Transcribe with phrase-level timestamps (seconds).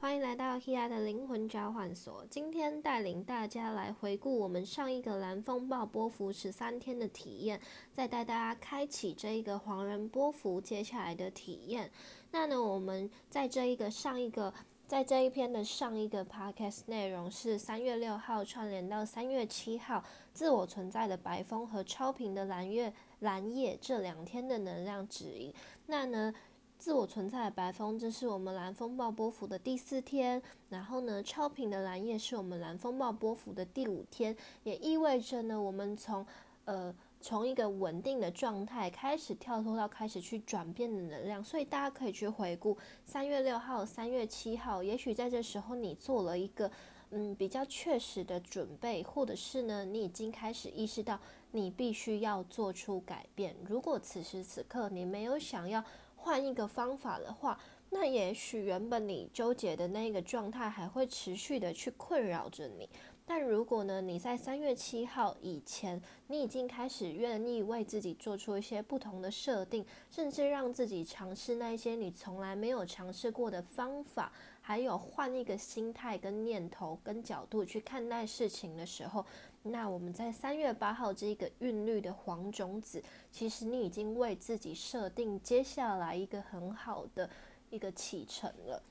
[0.00, 2.24] 欢迎来到 Hia 的灵魂交换所。
[2.30, 7.60] 今天带领大家来回顾我们上一个蓝风暴波幅十三天的体验，
[7.92, 11.90] 再带大家开启这一个黄人波幅接下来的体验。
[12.30, 14.54] 那呢，我们在这一个上一个，
[14.86, 25.52] 在这一篇的上一个 podcast 内容是三月六号串联到三月七号，自我存在的白风和超频的蓝月蓝夜这两天的能量指引。
[25.86, 26.32] 那呢？
[26.78, 30.40] 自我存在的白风，这是我们蓝风暴波幅的第四天。
[30.68, 36.24] 然后呢，超频的蓝夜是我们蓝风暴波幅的第五天，也意味着呢，我们从
[36.66, 41.42] 呃从一个稳定的状态开始跳脱到开始去转变的能量。
[41.42, 46.70] 所以大家可以去回顾三月六号、三月七号，也许在这时候你做了一个
[47.10, 51.18] 嗯比较确实的准备，或者是呢，你已经开始意识到
[51.50, 53.56] 你必须要做出改变。
[53.66, 55.84] 如果此时此刻你没有想要。
[56.28, 62.86] 换一个方法的话，那也许原本你纠结的那个状态还会持续的去困扰着你。
[63.24, 74.30] 但如果呢，你在三月七号以前，你已经开始愿意为自己做出一些不同的设定，甚至让自己尝试那些你从来没有尝试过的方法，
[74.60, 79.24] 还有换一个心态、跟念头、跟角度去看待事情的时候。
[79.70, 87.28] 那我们在三月八号这个韵律的黄种子，其实你已经为自己设定接下来一个很好的
[87.70, 88.82] 一个启程了。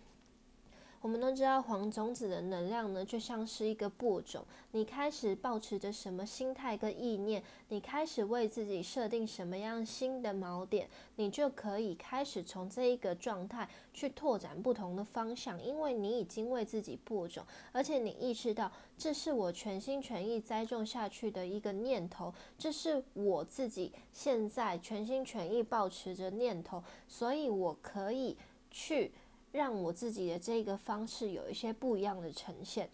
[1.07, 4.43] 我们都知道黄种子的能量呢，就像是一个播种。
[4.71, 15.63] 你开始保持着什么心态跟意念，你开始为自己设定什么样新的锚点，你就可以开始从这一个状态去拓展不同的方向。
[15.63, 28.35] 因为你已经为自己播种，而且你意识到这是我全心全意栽种下去的一个念头，这是我自己现在全心全意保持着念头，所以我可以
[28.69, 29.13] 去。
[29.57, 32.87] 让我自己的这个方式有一些不一样的呈现，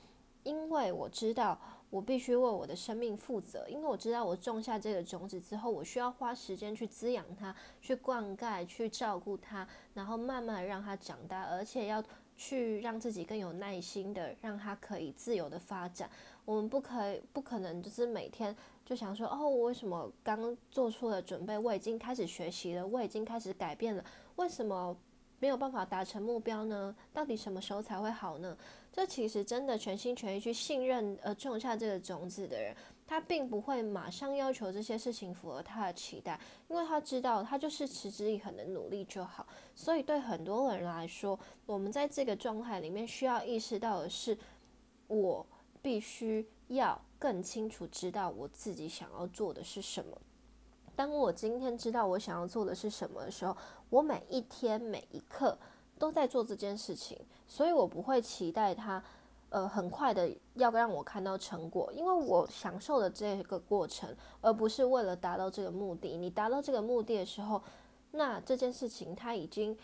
[0.44, 12.02] 因为我知道我必须为我的生命负责，因为我知道我种下这个种子之后，我需要花时间去滋养它、去灌溉、去照顾它，然后慢慢让它长大，而且要
[12.38, 16.10] 去让自己更有耐心的让它可以自由的发展。
[16.46, 18.56] 我们不可以、不可能就是每天
[18.86, 24.06] 就想说，哦，我为什么刚做出了准备，我已经开始学习了，我已经开始改变了，
[24.38, 24.96] 为什么？
[25.44, 26.96] 没有办法达成目标呢？
[27.12, 28.58] 到底什么时候才会好呢？
[28.94, 32.74] 这其实真的全心全意去信任而种下这个种子的人，
[33.06, 36.40] 他并不会马上要求这些事情符合他的期待，
[36.70, 39.46] 因为他知道他就是持之以恒的努力就好。
[39.76, 44.38] 所以对很多人来说，我们在这个状态里面需要意识到的是，
[45.08, 45.46] 我
[45.82, 50.18] 必须要更清楚知道我自己想要做的是什么。
[50.96, 53.58] 当我今天知道我想要做的是什么的时候，
[53.90, 55.58] 我每一天每一刻
[55.98, 57.18] 都在做这件事情，
[57.48, 59.04] 所以我不会期待它，
[59.50, 66.16] 呃，很快的要让我看到成果，因为我享受的这个过程，而不是为了达到这个目的。
[66.16, 67.62] 你达到这个目的的时候，
[68.12, 69.76] 那这件事情它已经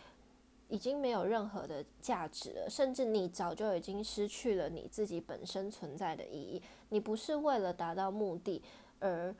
[0.68, 6.62] 已经没有任何的价值了，甚至你早就已经失去了你自己本身存在的意义。
[6.90, 8.62] 你不是为了达到目的
[9.00, 9.34] 而。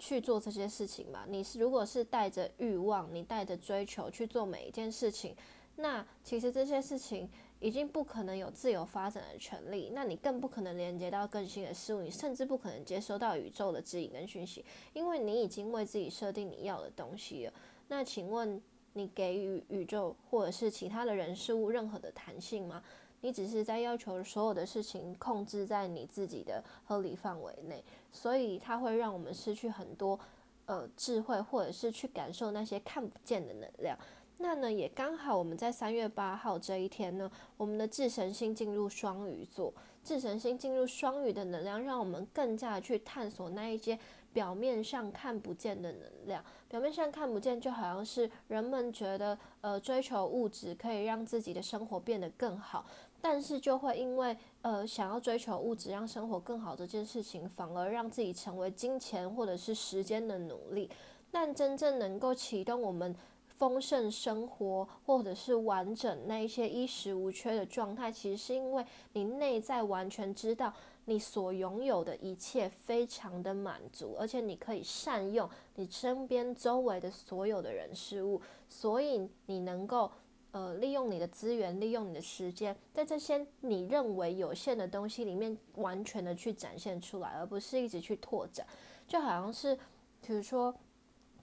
[0.00, 1.24] 去做这些事情嘛？
[1.28, 5.36] 你是如果是带着欲望，你带着追求去做每一件事情，
[5.76, 7.28] 那其实这些事情
[7.60, 17.52] 已经不可能有自由发展的权利，那你更不可能连接到更新的事物，你甚至不可能接收到宇宙的指引跟讯息，因为你已经为自己设定你要的东西了。
[17.88, 18.60] 那请问
[18.94, 22.82] 你给予宇宙或者是其他的人事物任何的弹性吗？
[23.20, 30.18] 你只是在要求所有的事情控制在你自己的合理范围内，所以它会让我们失去很多
[30.66, 33.98] 呃智慧，或者是去感受那些看不见的能量。
[34.38, 39.70] 那呢，也刚好我们在三月八号这一天呢，我们的智神星进入双鱼座，
[40.02, 43.98] 智神星进入双鱼的能量，让我们更加去探索那一些
[44.32, 46.42] 表面上看不见的能量。
[46.70, 52.86] 表面上看不见，就好像是人们觉得呃追求物质可以让自己的生活变得更好。
[53.22, 60.90] 但是就会因为呃想要追求物质让生活更好这件事情，反而让自己成为金钱或者是时间的努力。
[61.30, 63.14] 但真正能够启动我们
[63.46, 70.72] 丰盛生活或者是完整那一些衣食无缺的状态，其实是因为你内在完全知道
[71.04, 80.10] 你所拥有的一切非常的满足，而且你可以善用你身边周围的所有的人事物，所以你能够。
[80.52, 88.66] 呃，利用你的资源，利用你的时间，在这些你认为有限的东西里面，完全的去展现出来，而不是一直去拓展。
[89.06, 89.76] 就好像是，
[90.20, 90.74] 比如说，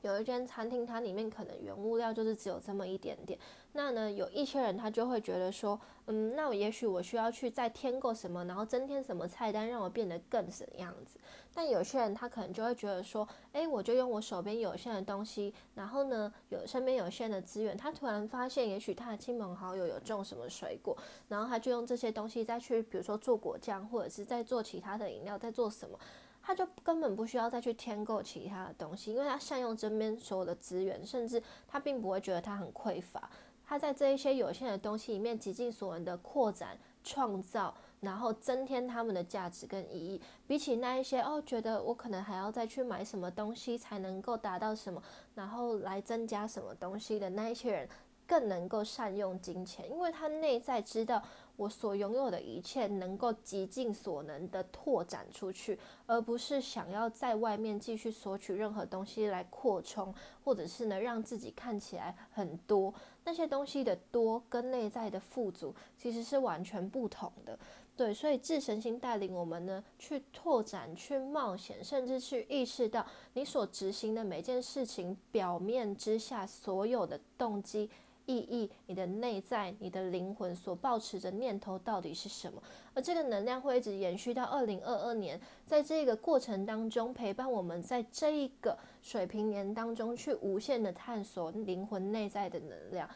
[0.01, 3.39] 有一间餐厅，它里面可能原物料就是只有这么一点点。
[3.73, 11.19] 那呢，有一些人他就会觉得说，嗯，那我也许我需要去再添购什么，然后增添什么菜单，让我变得更什么样子。
[11.57, 20.95] 但有些人他可能就会觉得说，诶，我就用我手边有限的东西，然后呢，有身边有限的资源，他突然发现，也许他的亲朋好友有种什么水果，
[21.29, 25.99] 然后他就用这些东西再去，比如说做果酱，或者是在做其他的饮料，在做什么。
[26.43, 33.27] 他就根本不需要再去添购其他的东西，因为他善用身边所有的资源，甚至他并不会觉得他很匮乏。
[33.65, 36.77] 他在这一些有限的东西里面极尽所能的扩展、
[37.07, 40.21] 创造，然后增添他们的价值跟意义。
[40.45, 45.01] 比起那一些哦，觉得我可能还要再去买什么东西才能够达到什么，
[45.33, 47.89] 然后来增加什么东西的那一些人，
[48.27, 51.23] 更能够善用金钱，因为他内在知道。
[51.57, 60.13] 我所拥有的一切能够极尽所能的拓展出去，而不是想要在外面继续索取任何东西来扩充，
[60.43, 62.93] 或者是呢让自己看起来很多。
[63.25, 67.59] 那些东西的多跟内在的富足其实是完全不同的。
[67.95, 77.89] 对，所以智神星带领我们呢去拓展、去冒险，甚至去意识到你所执行的每件事情表面之下所有的动机。
[78.27, 82.61] 意义，你的内在，你的灵魂所抱持着念头到底是什么？
[82.93, 93.09] 而这个能量会一直延续到二零二二年，在这个过程当中陪伴我们，在这一个水平年当中去无限的探索灵魂内在的能量，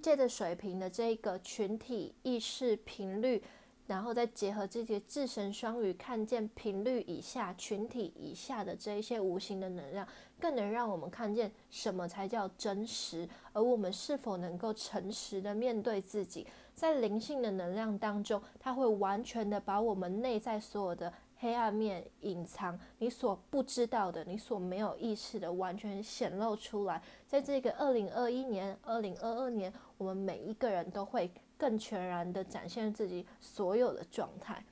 [0.00, 3.42] 借着水平的这一个群体意识频率。
[3.86, 10.08] 然后再结合这些智神双鱼，看见频率以下、群体以下的这一些无形的能量，
[10.44, 27.00] 更能让我们看见什么才叫真实，而我们是否能够诚实的面对自己，在灵性的能量当中，它会完全的把我们内在所有的黑暗面隐藏，你所不知道的，你所没有意识的，完全显露出来。
[27.26, 31.30] 在这个二零二一年、二零二二年，我们每一个人都会。
[31.56, 34.62] 更全然的展现自己所有的状态。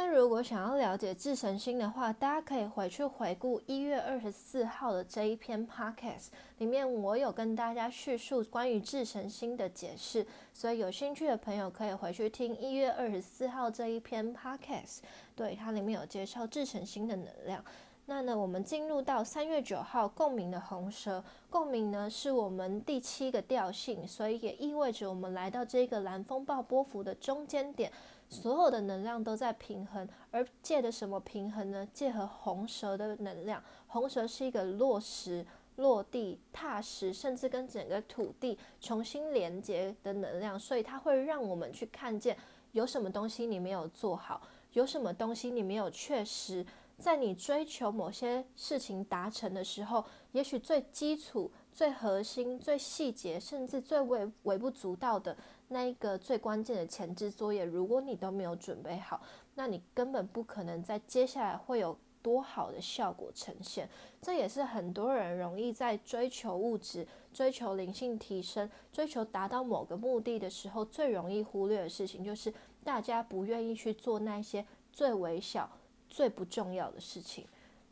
[0.00, 6.28] 那如果想要了解智神星的话，大家可以回去回顾一月二十四号的这一篇 podcast，
[6.58, 10.24] 里面我有跟大家叙述关于智神星的解释，
[10.54, 14.98] 所以有兴趣的朋友可以回去听一月二十四号这一篇 podcast，
[15.34, 17.64] 对它里面有介绍智神星的能量。
[18.06, 27.92] 那呢，我们进入到三月九号共鸣的红蛇，共鸣呢是我们第七个调性，所以也意味着我们来到这个蓝风暴波幅的中间点，
[28.28, 31.86] 所有的能量都在平衡，而借的什么平衡呢？
[31.92, 35.44] 借和红蛇的能量，红蛇是一个落实、
[35.76, 42.36] 落地、踏实，甚至跟整个土地重新连接的能量，所以它会让我们去看见
[42.72, 44.42] 有什么东西你没有做好，
[44.74, 46.64] 有什么东西你没有确实。
[46.98, 55.36] 在你追求某些事情达成的时候，也许最基础、最核心、最细节，甚至最微微不足道的
[55.68, 59.20] 那一个最关键的前置作业，如果你都没有准备好，
[59.54, 63.88] 那你根本不可能在接下来会有多好的效果呈现。
[64.20, 75.70] 这也是很多人容易在追求物质、追求灵性提升、追求达到某个目的的时候，最容易忽略的事情，就是大家不愿意去做那些最微小。
[76.10, 77.46] 最不重要的事情，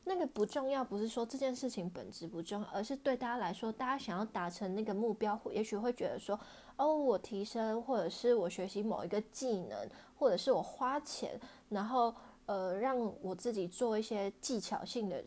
[0.04, 6.40] 那个不重要，不是说这件事情本质不重要，而是对大家来说，大家想要达成那个目标，也许会觉得说，
[6.76, 9.88] 哦，我提升，或者是我学习某一个技能，
[10.18, 12.14] 或者是我花钱，然后
[12.46, 15.24] 呃，让我自己做一些技巧性的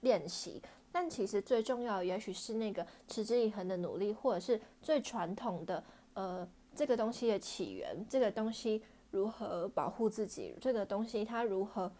[0.00, 0.60] 练习。
[0.90, 11.90] 但其实最重要，也许是那个持之以恒的努力，或者是最传统的，呃，这个东西的起源，这个东西如何保护自己，这个东西它如何。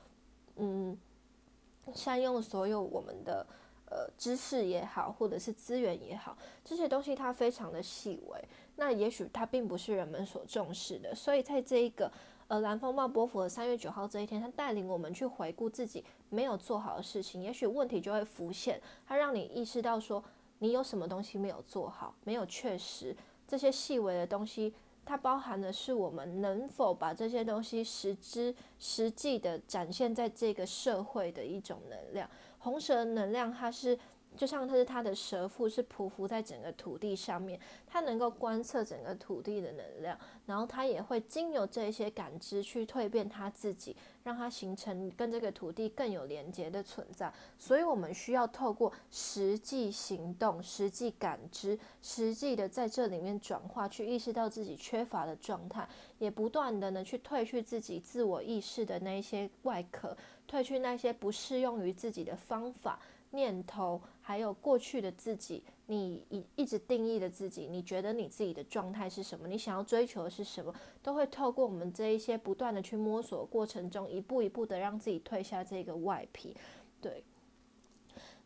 [0.57, 0.99] 嗯，
[1.95, 3.47] 善用所有我们的
[3.90, 8.45] 呃知识也好，或者是资源也好，这些东西它非常的细微，
[8.76, 11.14] 那也许它并不是人们所重视的。
[11.14, 12.11] 所以在这一个
[12.47, 20.23] 呃蓝风暴波幅的三月九号这一天，它带领我们去回顾自己没有做好的事情，也许问题就会浮现，它让你意识到说
[20.59, 23.16] 你有什么东西没有做好，没有确实
[23.47, 24.75] 这些细微的东西。
[25.04, 32.28] 它包含的是我们能否把这些东西实质、实际的展现在这个社会的一种能量。
[32.59, 33.99] 红蛇能量，它是。
[34.37, 47.33] 就像它是它的蛇腹是匍匐在整个土地上面，它能够观测整个土地的能量，然后它也会经由这些感知去蜕变它自己，让它形成跟这个土地更有连接的存在。
[47.59, 55.88] 所以，我们需要透过实际行动、实际感知、实际的在这里面转化，去意识到自己缺乏的状态，
[56.19, 60.17] 也不断的呢去褪去自己自我意识的那一些外壳，
[60.50, 62.99] 褪去那些不适用于自己的方法。
[63.31, 69.47] 念头，还有过去的自己，你一一直定义的自己，你觉得你自己的状态是什么？
[69.47, 70.75] 你想要追求的是什么？
[71.02, 76.57] 都会透过我们这一些不断的去摸索过程中，一步一步的让自己褪下这个外皮。
[77.02, 77.23] 对。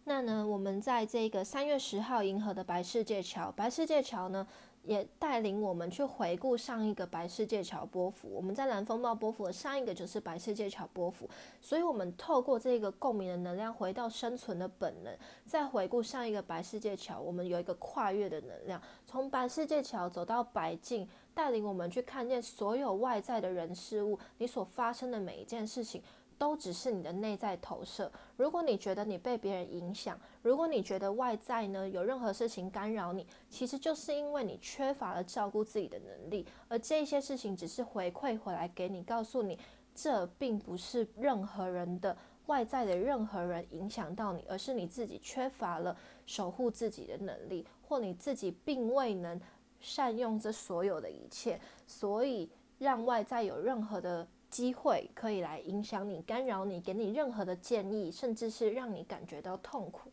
[0.03, 4.45] 那呢，我们在这个三月十号银河的白世界桥，白世界桥呢？
[4.83, 11.29] 也带领我们去回顾上一个白世界桥波幅，我们在蓝风暴波幅的上一个就是白世界桥波幅，
[11.61, 26.03] 所以我们透过这个共鸣的能量回到生存的本能，再回顾上一个白世界桥，我们有一个跨越的能量，从白世界桥走到白境，带领我们去看见所有外在的人事物，你所发生的每一件事情。
[26.43, 28.11] 都只是你的内在投射。
[28.37, 36.45] 如果你觉得你被别人影响，如果你觉得外在呢有任何事情干扰你，其实就是因为你缺乏了照顾自己的能力。
[36.67, 39.57] 而这些事情只是回馈回来给你，告诉你
[39.95, 45.97] 这并不是任何人的外在的任何人影响到你，而是你自己缺乏了
[46.27, 49.41] 守护自己的能力，或你自己并未能
[49.79, 54.27] 善用这所有的一切，所以让外在有任何的。
[54.53, 60.11] 机会可以来影响你、干扰你、给你任何的建议，甚至是让你感觉到痛苦。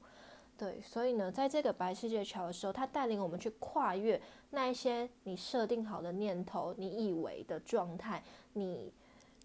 [0.58, 4.19] 对，所以呢，在这个白世界桥的时候，它带领我们去跨越
[4.50, 8.93] 那一些你设定好的念头、你以为的状态、你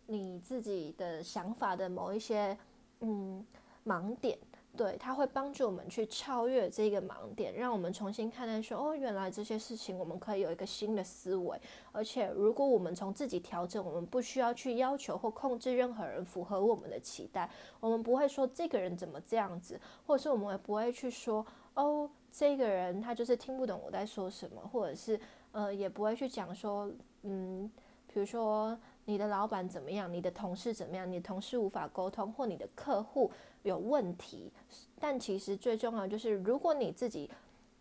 [0.06, 2.56] 你自己的想法的某一些
[3.00, 3.44] 嗯
[3.84, 4.38] 盲点。
[4.76, 11.56] 对，它会帮助我们去超越这个盲点，让我们重新看待说，哦，原来这些事情我们可以有一个新的思维。
[11.92, 17.48] 而且，如果我们从自己调整，我们不需要去要求或控制任何人符合我们的期待。
[17.78, 25.20] 我们不会说这个人怎么这样子，或者是我们也不会去说，哦，这个人他就是听不懂我在说什么，或者是
[25.52, 26.90] 呃，也不会去讲说，
[27.22, 27.70] 嗯，
[28.08, 33.30] 比如说你的老板怎么样，你的同事怎么样，你的同事无法沟通，或你的客户。
[33.62, 34.52] 有问题，
[35.00, 37.30] 但其实最重要就是，如果你自己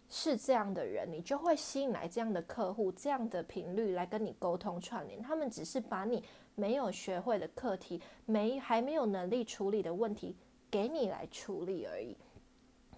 [0.07, 5.21] 是这样的人，你就会吸引来这样的客户，这样的频率来跟你沟通串联。
[5.21, 6.23] 他们只是把你
[6.55, 10.37] 没有学会的课题，没还没有能力处理的问题
[10.71, 12.15] 给你来处理而已。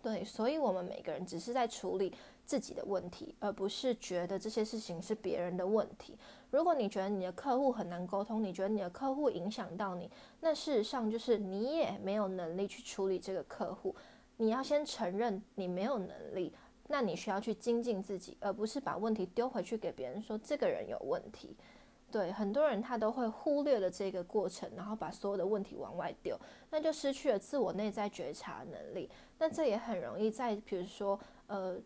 [0.03, 2.13] 对，所以我们每个人只是在处理
[2.45, 6.15] 自己的问题，而不是觉得这些事情是别人的问题。
[6.55, 10.09] 如果你觉得你的客户很难沟通，你觉得你的客户影响到你，
[10.39, 13.93] 那事实上就是你也没有能力去处理这个客户。
[14.37, 16.53] 你要先承认你没有能力，
[16.87, 21.57] 那你需要去精进自己，而不是把问题丢回去给别人说这个人有问题。
[22.09, 29.09] 对很多人，他都会忽略了这个过程，然后把所有的问题往外丢，那就失去了自我内在觉察能力。
[29.37, 31.77] 那这也很容易在，比如说，呃，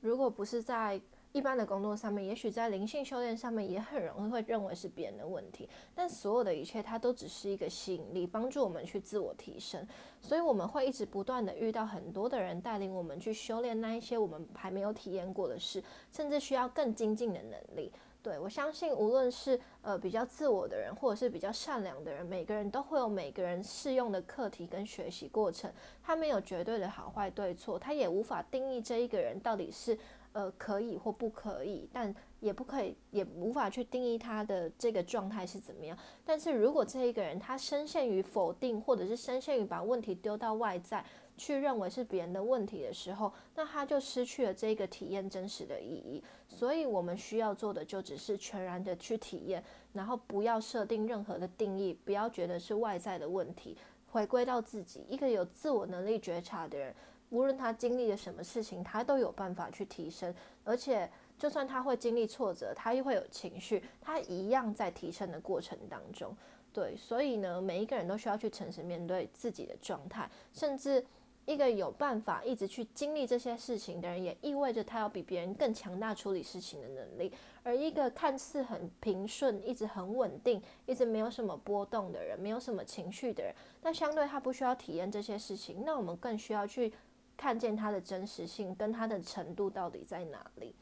[0.00, 1.00] 如果不是在
[1.38, 5.68] 一般的工作上面，也许在灵性修炼上面，也很容易会认为是别人的问题。
[5.94, 9.86] 但所有的一切，它都只是一个吸引力，帮助我们去自我提升。
[10.20, 15.80] 所以我们会一直不断的遇到很多的人带领我们去修炼那一些我们还没有体验过的事，
[16.12, 17.92] 甚至需要更精进的能力。
[18.20, 25.72] 对，我相信无论是呃比较自我的人，或者是比较善良的人，每个人都会有每个人适用的课题跟学习过程。
[26.02, 29.96] 他没有绝对的好坏对错，他也无法定义这一个人到底是
[30.38, 35.98] 呃可以或不可以，但也不可以，也无法去定义他的这个状态是怎么样。
[36.24, 41.04] 但是如果这一个人他深陷于否定，或者是深陷于把问题丢到外在。
[41.40, 46.20] 去认为是别人的问题的时候，那他就失去了这个体验真实的意义。
[46.48, 53.76] 所以，我们需要做的就只是全然的去体验，然后不要设定任何的定义，不要觉得是外在的问题，
[54.10, 55.04] 回归到自己。
[55.08, 56.92] 一个有自我能力觉察的人，
[57.30, 60.34] 无论他经历了什么事情，他都有办法去提升。
[60.64, 66.36] 而且，就算他会经历挫折，他又会有情绪，他一样在提升的过程当中。
[66.72, 71.04] 对，所以呢，每一个人都需要去诚实面对自己的状态，甚至。
[71.46, 77.32] 一个有办法一直去经历这些事情的人，也意味着他要比别人更强大处理事情的能力。
[77.62, 85.82] 而一个看似很平顺、一直很稳定、一直没有什么波动的人，没有什么情绪的人，那相对他不需要体验这些事情。
[85.86, 86.92] 那我们更需要去
[87.38, 90.74] 看见它的真实性跟它的程度到底在哪里。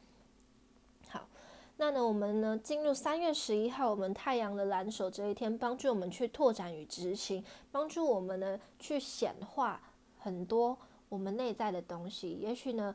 [1.07, 1.29] 好，
[1.77, 9.79] 那呢，我们呢进入三月十一号，我们太阳的蓝手这一天，帮助我们去拓展与执行，帮助我们呢去显化。
[10.17, 12.93] 很多我们内在的东西，也许呢，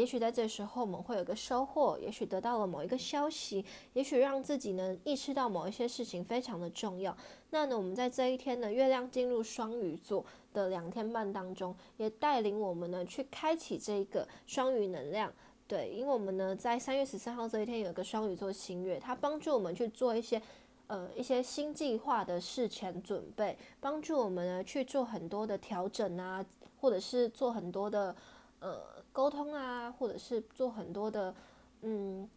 [0.00, 7.14] 也许在这时候我们会有个收获，也许得到了某一个消息，也许让自己能意识到某一些事情非常的重要。
[7.50, 15.30] 那呢，我们在这一天呢，月亮进入双鱼座的两天半当中，也带领我们呢去开启这个双鱼能量。
[15.68, 20.40] 对，因为我们呢在三月十三号这一天有一个双鱼座新月，它帮助我们去做一些。
[20.86, 26.44] 呃一些新计划的事前准备，帮助我们呢去做很多的调整啊，
[26.80, 28.12] 或者是做很多的
[28.58, 31.34] 呃沟通啊，或者是做很多的
[31.82, 32.28] 嗯。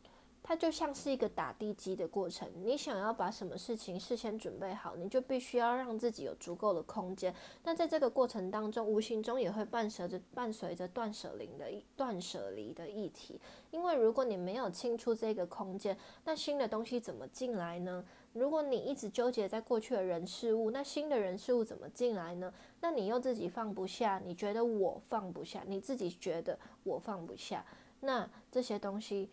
[0.46, 2.48] 它就像是一个打地基的过程。
[2.62, 7.34] 你想要把什么事情事先准备好，你就必须要让自己有足够的空间。
[7.64, 13.40] 那在这个过程当中，无形中也会伴随着伴随着断舍离的断舍离的议题。
[13.72, 18.04] 因为如果你没有清出这个空间，那新的东西怎么进来呢？
[18.34, 22.54] 如果你一直纠结在过去的人事物，那新的人事物怎么进来呢？
[22.82, 27.66] 那你又自己放不下，你觉得我放不下，你自己觉得我放不下，
[28.02, 29.30] 那这些东西。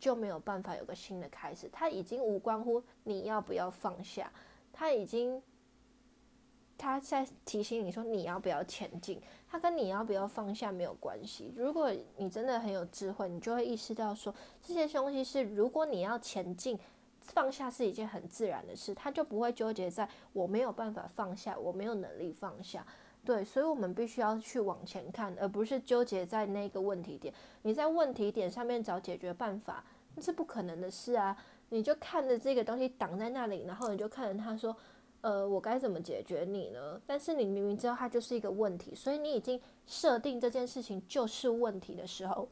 [0.00, 4.32] 就没有办法有个新的开始，他已经无关乎你要不要放下，
[4.72, 5.40] 他已经
[6.78, 11.52] 他在提醒你说你要不要前进，他跟你要不要放下没有关系。
[11.54, 16.78] 如果你真的很有智慧，你就会意识到说这些东西是如果你要前进，
[17.20, 22.84] 放下是一件很自然的事，他就不会纠结在我没有办法放下，我没有能力放下。
[23.24, 27.32] 对，所以我们必须要去往前看，而不是纠结在那个问题点。
[27.62, 29.84] 你在问题点上面找解决办法，
[30.14, 31.36] 那是不可能的事啊！
[31.68, 34.74] 你就看着这个东西挡在那里，然后你就看着他说
[35.20, 42.48] ：“呃，我该怎么解决你呢？”但是你明明知道它就是一个问题，所以你已经设定这件事情就是问题的时候，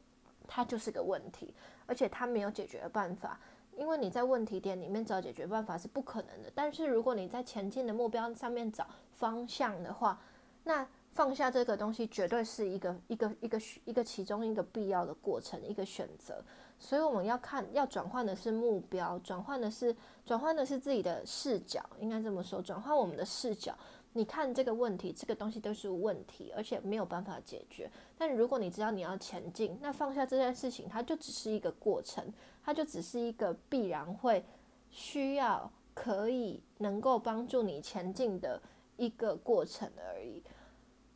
[0.47, 1.53] 它就是个问题，
[1.87, 3.41] 而且它没有解决办法。
[3.77, 6.53] 因为你在问题点里面找解决办法是不可能的。
[6.55, 10.21] 但是如果你在前进的目标上面找方向的话，
[10.69, 16.45] 那放下这个东西绝对是一个一个一个一个其中一个必要的过程，一个选择。
[16.79, 19.97] 所以我们要看，要转换的是目标，转换的是
[20.27, 23.75] 转换的是自己的视角，应该这么说，转换我们的视角。
[24.13, 27.91] 你看这个问题，这个东西都是问题，而且没有办法解决。
[28.19, 32.31] 但如果你知道你要前进，那放下这件事情，它就只是一个过程，
[32.63, 34.45] 它就只是一个必然会
[34.91, 38.61] 需要可以能够帮助你前进的
[38.99, 40.43] 一个过程而已。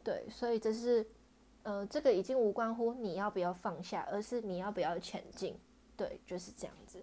[0.05, 1.07] 对，所以这是，
[1.63, 5.57] 呃，这个已经无关乎你要不要放下，而是你要不要前进。
[5.97, 7.03] 对，就是这样子。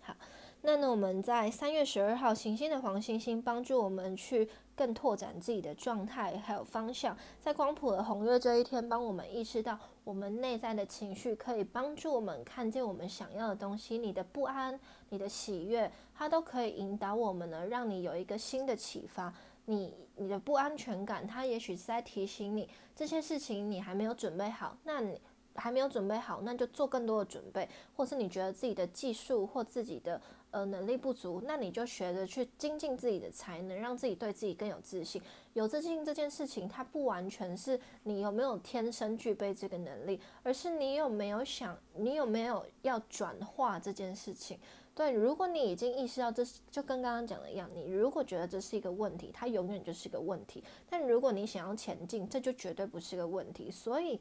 [0.00, 0.14] 好，
[0.62, 13.98] 那呢，我们在三月十二号，行星的黄星星帮助我们去更拓展自己的状态还有方向，在光谱的红月这一天，帮我们意识到我们内在的情绪可以帮助我们看见我们想要的东西。
[13.98, 14.78] 你的不安，
[15.10, 19.34] 你的喜悦，它都可以引导我们呢，让你有一个新的启发。
[19.64, 24.76] 你你的不安全感，它也许是在提醒你这些事情你还没有准备好。
[24.84, 25.20] 那你
[25.54, 35.20] 还没有准备好，那就做更多的准备，或是你觉得自己的技术或自己的呃能力不足，那你就学着去精进自己的才能，让自己对自己更有自信。
[35.54, 44.58] 有自信这件事情，它不完全是你有没有天生具备这个能力，而是你有没有想，你有没有要转化这件事情。
[44.96, 50.64] 对，如果你已经意识到这是就跟刚刚讲的一样，你如果觉得这是一个问题，它永远就是个问题。
[50.88, 53.70] 但如果你想要前进，这就绝对不是个问题。
[53.70, 54.18] 所以，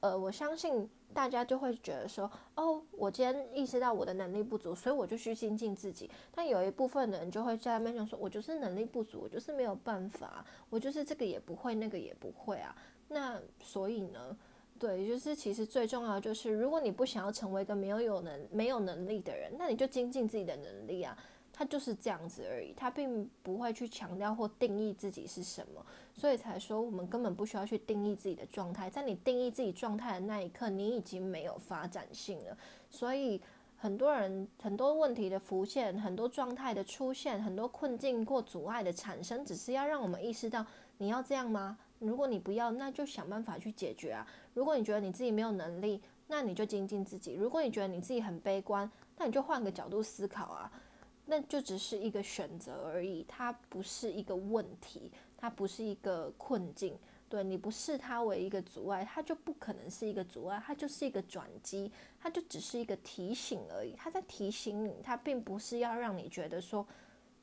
[0.00, 6.10] 呃，我相信大家就会觉得说，哦，我今天意识到我的能力不足，所以我就去精进自己。
[6.34, 12.74] 但有一部分的人就会在那边说，我就是能力不足，我就是没有办法，我就是这个也不会，那个也不会啊。
[13.06, 14.36] 那所以呢？
[14.78, 21.16] 对，就是其实最重要的就是，如果你不想要成为一个没有有能没有能力的人，那你就精进自己的能力啊。
[21.56, 28.90] 他就是这样子而已，他并不会去强调或定义自己是什么，所以才说我们根本不需要去定义自己的状态。
[28.90, 32.58] 在你定义自己状态的那一刻，你已经没有发展性了。
[32.90, 33.40] 所以
[33.76, 40.66] 很多人很多问题的浮现，很多状态的出现，很多困境或阻碍的产生，只是要让我们意识到
[40.98, 41.78] 你要这样吗？
[42.06, 44.26] 如果你不要，那就想办法去解决啊。
[44.52, 50.70] 如果你觉得你自己没有能力，那你就精进自己；如果你觉得你自己很悲观，那你就换个角度思考啊。
[51.26, 56.96] 那就只是一个选择而已，它不是一个问题，它不是一个困境。
[57.28, 61.90] 对你不视它为一个阻碍，它就不可能是一个阻碍，它就是一个转机，
[62.20, 63.94] 它就只是一个提醒而已。
[63.96, 66.86] 它在提醒你，它并不是要让你觉得说。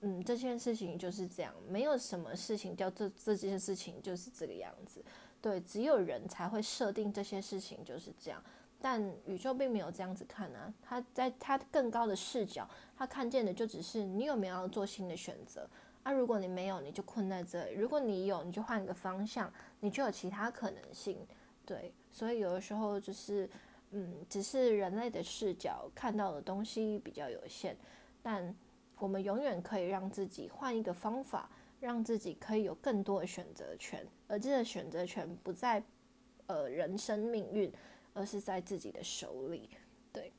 [0.03, 5.03] 嗯，这件事情就是这样，没有什么事情叫这这件事情就是这个样子，
[5.39, 8.43] 对，只有人才会设定这些事情就是这样，
[8.81, 15.69] 但宇宙并没有这样子看啊，他在他更高的视角，他看见的就只是你有没有要做新的选择。
[16.01, 21.15] 啊，如果你没有，你就困在这里；如果你有，你就换个方向，你就有其他可能性，
[21.63, 23.47] 对，所以有的时候就是，
[23.91, 27.77] 嗯，只是人类的视角看到的东西比较有限，
[28.23, 28.55] 但。
[29.01, 35.83] 我们永远可以让自己换一个方法，让自己可以有更多的选择权，而这个选择权不在
[36.45, 37.73] 呃人生命运，
[38.13, 39.71] 而是在自己的手里。
[40.13, 40.31] 对，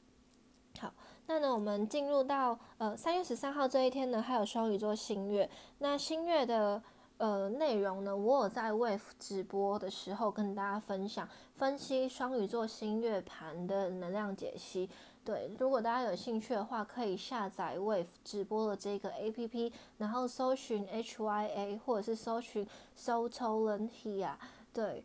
[0.78, 0.94] 好，
[1.26, 5.50] 那呢，我们进入到呃三月十三号这一天呢，还有双鱼座新月。
[5.78, 6.80] 那新月的
[7.16, 14.88] 呃内容呢，我有在 Wave 直播的时候跟大家分享，分析双鱼座新月盘的能量解析。
[15.24, 22.66] 对，如果大家有兴趣的话，可以下载 Wave 直播的这个 APP，然后搜寻 HYA 或者是搜寻
[22.98, 24.32] Sotolan Hia，
[24.72, 25.04] 对，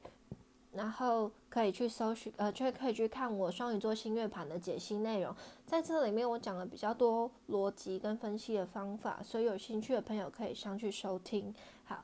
[0.71, 5.35] 然后可以去搜寻，呃，就可以去看我双鱼座星月盘的解析内容。
[5.67, 11.53] 在这里面，我讲了比较多逻辑跟分析的方法，所以有兴趣的朋友可以上去收听。
[11.83, 12.03] 好，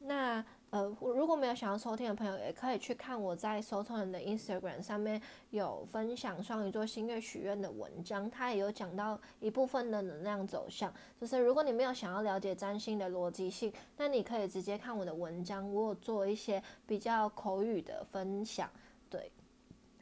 [0.00, 0.42] 那。
[0.74, 10.92] 呃，如果没有想要收听的朋友，也可以去看我在收听人的 Instagram 上面有分享双鱼座星月许愿的文章，它也有讲到一部分的能量走向。
[11.20, 18.68] 就是如果你没有想要了解占星的逻辑性，那你可以直接看我的文章，我有做一些比较口语的分享。
[19.08, 19.30] 对，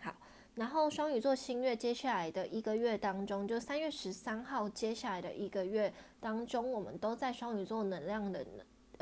[0.01, 0.15] 好，
[0.55, 8.43] 然后双鱼座星月接下来的一个月当中，就三月十三号接下来的一个月当中，我们都在双鱼座能量的。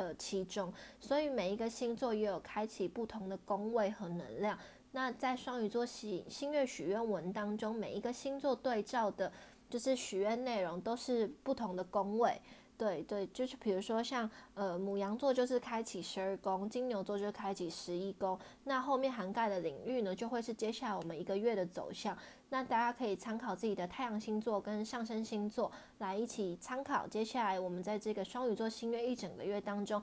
[0.01, 4.59] 呃，其中，所以每一个星座也有开启不同的宫位和能量。
[4.93, 9.31] 那在双鱼座喜星月许愿文当中，每一个星座对照的，
[9.69, 12.41] 就是许愿内容都是不同的宫位。
[12.79, 18.39] 对对，就是比如说像呃母羊座就是开启十二宫，金牛座就是开启十一宫。
[18.65, 22.17] 那后面涵盖的领域呢，就会是接下来我们一个月的走向。
[22.51, 27.07] 那大家可以参考自己的太阳星座跟上升星座来一起参考。
[27.07, 30.03] 接下来我们在这个双鱼座新月一整个月当中，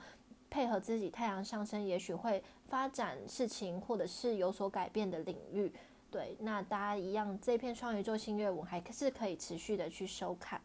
[0.49, 5.71] 配合自己太阳上升，也许会发展事情或者是有所改变的领域。
[6.10, 10.60] 对，那大家一样，这片双鱼座新月我还是可以持续的去收看。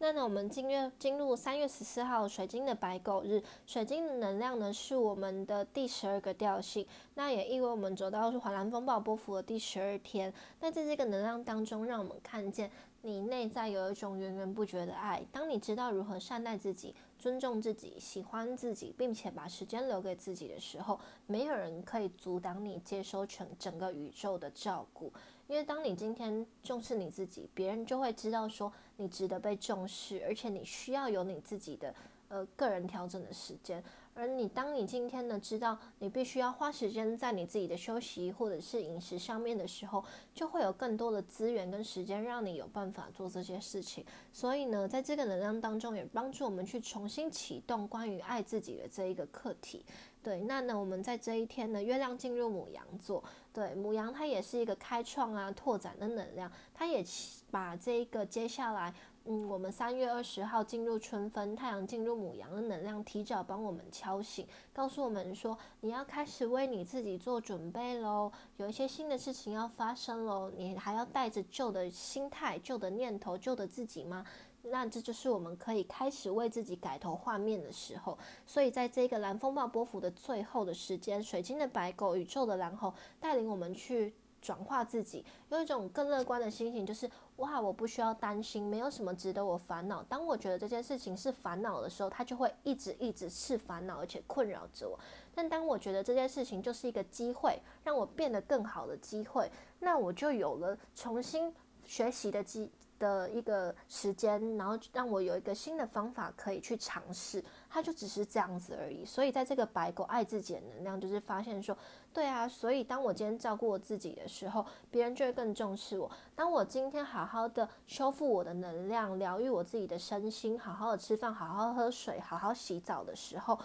[0.00, 10.32] 那呢，我们进月进入三月十四号水晶的白狗日，水晶的能量呢是我们的第十二个调性，那也意味我们走到是华蓝风暴波幅的第十二天。
[10.60, 12.70] 那在这个能量当中，让我们看见
[13.02, 15.20] 你内在有一种源源不绝的爱。
[15.32, 25.12] 当你知道如何善待自己、尊重自己、喜欢自己，并且把时间留给自己的时候，没有人可以阻挡你接收全整个宇宙的照顾。
[25.48, 31.94] 因为当你今天重视你自己，别人就会知道说你值得被重视，而且你需要有你自己的
[32.28, 33.82] 呃个人调整的时间。
[34.14, 44.04] 而你当你今天呢知道你必须要花时间在你自己的休息或者是饮食上面的时候，就会有更多的资源跟时间让你有办法做这些事情。
[44.32, 49.84] 所以呢，在这个能量当中，也帮助我们去重新启动关于爱自己的这一个课题。
[50.28, 57.02] 对，那呢，我们在这一天呢，月亮进入母羊座，对，母羊它也是一个开创啊、拓展的能量，它也
[57.50, 58.92] 把这个接下来，
[59.24, 74.26] 嗯，我们三月二十号进入春分，太阳进入母羊的能量，提早帮我们敲醒，告诉我们说，你要开始为你自己做准备喽，有一些新的事情要发生喽，你还要带着旧的心态、旧的念头、旧的自己吗？
[74.62, 90.02] 那这就是我们可以开始为自己改头换面的时候，所以在这个蓝风暴波幅的最后的时间，水晶的白狗、宇宙的蓝猴带领我们去转化自己，用一种更乐观的心情，就是哇，我不需要担心，没有什么值得我烦恼。
[90.02, 94.98] 当我觉得这件事情是烦恼的时候，它就会一直一直是烦恼，而且困扰着我。
[95.34, 102.70] 但当我觉得这件事情就是一个机会，让我变得更好的机会，那我就有了重新学习的机。
[102.98, 109.04] 的一个时间，然后让我有一个新的方法可以去尝试，它就只是这样子而已。
[109.04, 111.76] 所以在这个白狗爱自己的能量，就是发现说，
[112.12, 116.10] 对啊，所以当我今天照顾我自己的时候，别人就会更重视我。
[116.34, 123.58] 当我今天好好的修复我的能量，疗愈我自己的身心，好好的吃饭，好好喝水，好好洗澡的时候。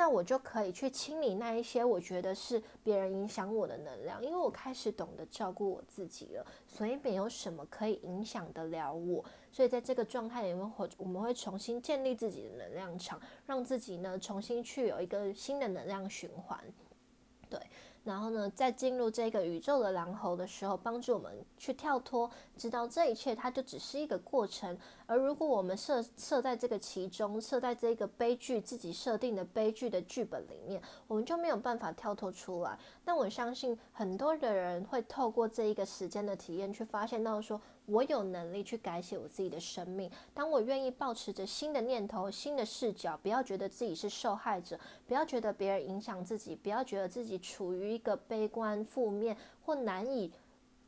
[0.00, 9.22] 那我就可以去清理那一些我觉得是别人影响我的能量，因为我开始懂得照顾我自己了，所以没有什么可以影响得了我。
[9.52, 16.58] 所以在这个状态里面，会我们会重新建立自己的能量场，让自己呢重新去有一个新的能量循环。
[17.50, 17.60] 对。
[18.02, 24.76] 然后呢，在进入这个宇宙的狼猴的时候，帮助我们去跳脱，知道这一切它就只是一个过程。
[25.06, 32.78] 而如果我们设设在这个其中，设在这个悲剧自己设定的悲剧的剧本里面，我们就没有办法跳脱出来。
[33.04, 37.60] 但我相信很多的人会透过这一个时间的体验，去发现到说。
[37.90, 40.10] 我有能力去改写我自己的生命。
[40.32, 50.30] 当我愿意保持着新的念头、新的视角，不要觉得自己是受害者，不要觉得别人影响自己，不要觉得自己处于一个悲观、负面或难以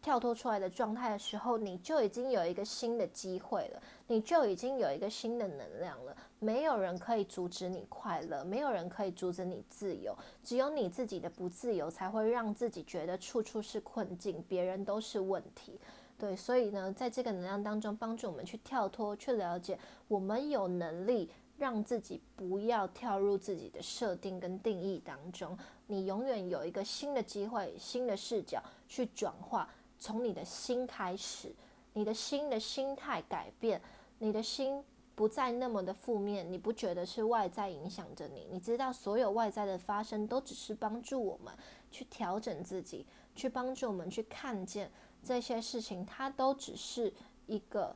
[0.00, 6.16] 跳脱出来的状态的时候，你就已经有一个新的机会了，你就已经有一个新的能量了。
[6.40, 10.12] 没有人可以阻止你快乐，没有人可以阻止你自由，
[10.42, 15.78] 只有你自己的不自由才会让自己觉得处处是困境，别人都是问题。
[16.22, 25.58] 对，所以呢，在这个能量当中，帮助我们去跳脱，去了解，我们有能力让自己不要跳入自己的设定跟定义当中。
[25.88, 31.52] 你永远有一个新的机会、新的视角去转化，从你的心开始，
[31.92, 33.82] 你的心的心态改变，
[34.20, 34.84] 你的心。
[35.14, 38.48] 不再那么的负面，你不觉得是外在影响着你？
[38.50, 41.52] 你知道所有外在的发生都只是帮助我们
[41.90, 44.90] 去调整自己，去帮助我们去看见
[45.24, 47.12] 这些事情，它都只是
[47.46, 47.94] 一个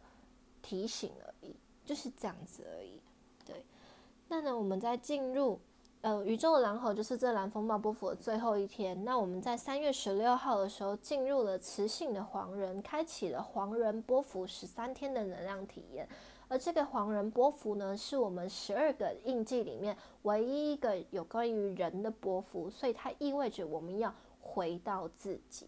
[0.63, 3.01] 提醒而已，就是这样子而已。
[3.45, 3.65] 对，
[4.29, 5.59] 那呢，我们在进入
[6.01, 9.05] 呃宇宙的蓝猴，就是这蓝风暴波幅的最后一天。
[9.05, 16.09] 那我们在三月十六号的时候进入了磁性的黄人，开启了黄人波幅十三天的能量体验。
[16.49, 25.67] 而这个黄人波幅呢，是我们十二个印记里面唯一一个有关于人的波幅，所以它意味着我们要回到自己，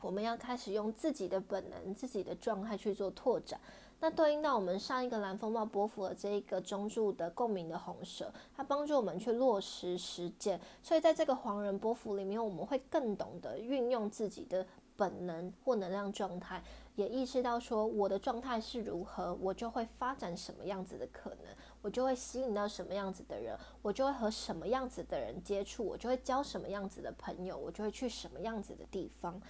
[0.00, 3.60] 我们要开始用自己的本能、自己的状态去做拓展。
[4.02, 10.58] 那对应到我们上一个蓝风暴波幅的这一个中柱的共鸣的红蛇，它帮助我们去落实实践。
[10.82, 16.62] 所以在这个黄人波幅里面，我们会更懂得运用自己的本能或能量状态。
[16.96, 29.40] 也意识到说我的状态是如何，我就会发展什么样子的可能，我就会吸引到什么样子的人，我就会和什么样子的人接触，我就会交什么样子的朋友，我就会去什么样子的地方。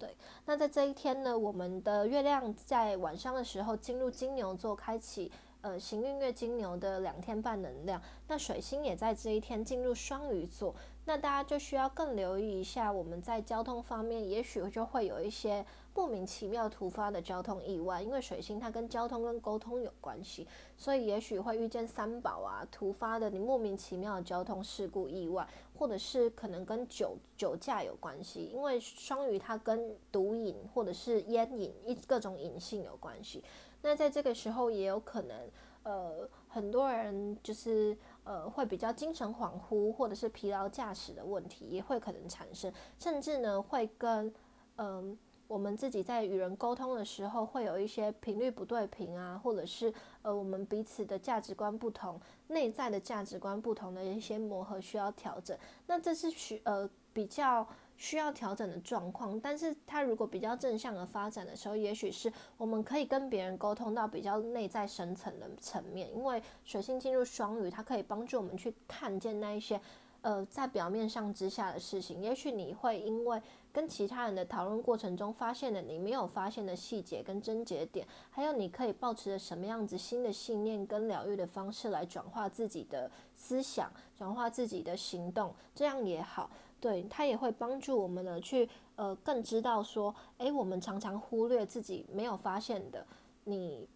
[0.00, 8.00] 对，那在这一天呢，我们的月亮在晚上的时候进入金牛座，开启呃行运月金牛的两天半能量。
[8.26, 15.66] 那水星也在这一天进入双鱼座，那大家就需要更留意一下，我们在交通方面，也许就会有一些。
[15.92, 20.46] 莫名其妙突发的交通意外，因为水星它跟交通跟沟通有关系，
[20.78, 25.46] 所以也许会遇见三宝啊，突发的你莫名其妙的交通事故意外，
[25.80, 33.42] 或者是可能跟酒酒驾有关系，因为双鱼它跟毒瘾或者是烟瘾一各种瘾性有关系。
[33.80, 35.50] 那在这个时候也有可能，
[35.84, 44.30] 呃，很多人就是呃会比较精神恍惚，或者是疲劳驾驶的问题也会可能产生，甚至呢会跟
[44.76, 45.18] 嗯。
[45.50, 55.58] 我们自己在与人沟通的时候，会有一些频率不对频啊，或者是呃，我们彼此的价值观不同，内在的价值观不同的一些磨合需要调整。
[55.88, 59.40] 那这是需呃比较需要调整的状况。
[59.40, 69.80] 但是它如果比较正向的发展的时候，也许是我们可以跟别人沟通到比较内在深层的层面，因为水星进入双鱼，它可以帮助我们去看见那一些。
[70.22, 73.40] 呃，在表面上之下的事情，也许你会因为
[73.72, 93.06] 跟其他人的讨论过程中发现了你没有发现的细节跟症结点，还有你可以保持着什么样子新的信念跟疗愈的方式来转化自己的思想，转化自己的行动，这样也好，对它也会帮助我们呢去呃更知道说，诶，我们常常忽略自己没有发现的
[93.44, 93.88] 你。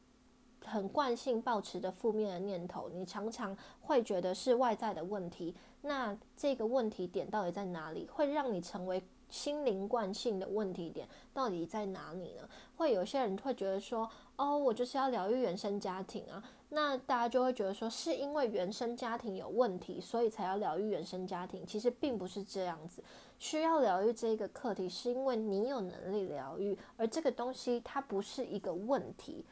[0.66, 5.54] 很惯性保持的负面的念头，你常常会觉得是外在的问题。
[5.82, 8.08] 那这个问题点到底在哪里？
[8.10, 12.48] 会让你成为心灵惯性的问题点到底在哪里呢？
[12.76, 16.42] 会有些人会觉得说，哦，我就是要疗愈原生家庭啊。
[16.70, 21.64] 那大家就会觉得说，是因为原生家庭有问题，所以才要疗愈原生家庭。
[21.66, 23.02] 其实并不是这样子，
[23.38, 29.44] 需要疗愈这一个课题，是因为你有能力疗愈，而这个东西它不是一个问题。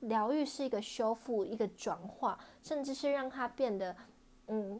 [0.00, 3.96] 疗愈是一个修复、一个转化，甚至是让它变得，
[4.48, 4.78] 嗯，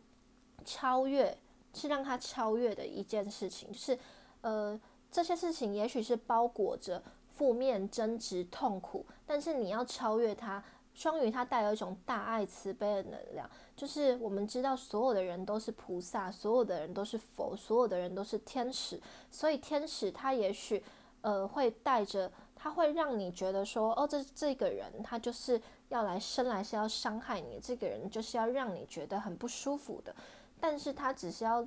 [0.67, 1.35] 超越，
[1.73, 3.73] 是让它超越的一件事情。
[3.73, 3.99] 就是，
[4.45, 4.79] 呃，
[5.11, 7.03] 这些事情也许是包裹着
[7.33, 10.63] 负面、争执、痛苦，但是你要超越它。
[10.93, 20.81] 双鱼它带有一种大爱、慈悲的能量，就是我们知道所有的人都是菩萨，所有的人都是佛，所有的人都是天使，所以天使他也许，
[21.23, 22.31] 呃，会带着。
[22.57, 30.15] 他会让你觉得说，哦，这这个人他就是要来生来是要伤害你，这个人就是要让你觉得很不舒服的。
[30.61, 31.67] 但是他只是要，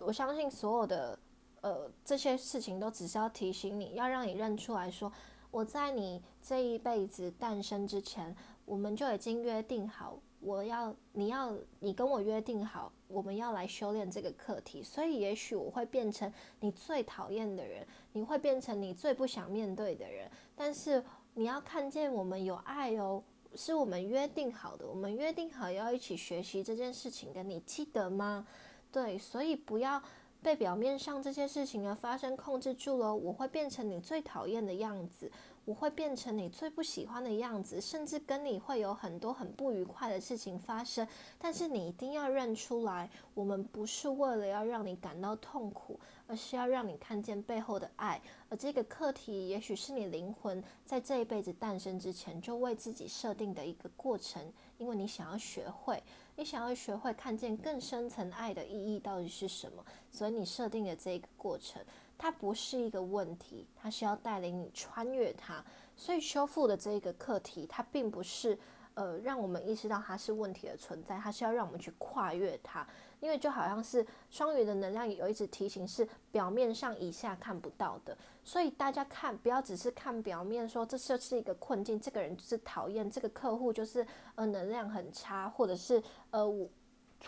[0.00, 1.18] 我相信所有的
[1.60, 5.12] 呃这些事情都只是要提醒你，要让你认出来说，
[5.50, 10.18] 我在你这一辈子诞生之前，我们就已经约定好。
[10.40, 14.80] 我要，你要，你跟我约定好，我们要来修炼这个课题。
[14.84, 20.30] 所以，也许我会变成你最讨厌的人，你会变成你最不想面对的人。
[20.54, 23.20] 但是，你要看见我们有爱哦，
[23.56, 28.46] 是我们约定好的，我们约定好要一起学习这件事情的，你记得吗？
[28.92, 30.00] 对，所以不要
[30.42, 33.14] 被表面上这些事情的发生控制住了。
[33.14, 35.30] 我会变成你最讨厌的样子。
[35.64, 41.06] 我会变成你最不喜欢的样子，甚至跟你会有很多很不愉快的事情发生。
[41.38, 48.18] 但是你一定要认出来，我们不是为了要让你感到痛苦，而是要让你看见背后的爱。
[48.48, 54.42] 而这个课题，也许是你灵魂在这一辈子诞生之前就为自己设定的一个过程，
[54.78, 56.02] 因为你想要学会，
[56.38, 61.84] 你想要学会看见更深层爱的意义到底是什么，所以你设定的这个过程。
[62.16, 65.64] 它不是一个问题，它是要带领你穿越它。
[65.96, 68.56] 所以修复的这个课题，它并不是
[68.94, 72.86] 呃让我们意识到它是问题的存在，它是要让我们去跨越它。
[73.20, 78.16] 因为就好像是双鱼的能量有一直提醒，是表面上以下看不到的。
[78.44, 86.68] 所以大家看，不要只是看表面，说这就是一个困境，这个人就是讨厌，这个客户就是呃能量很差，或者是呃我，